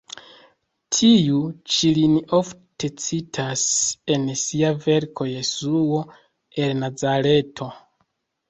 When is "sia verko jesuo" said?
4.45-6.03